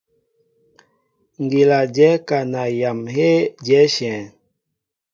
[1.43, 4.23] Ŋgíla dyɛ kana yam heé diɛnshɛŋ.